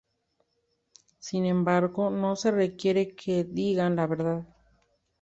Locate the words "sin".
1.19-1.45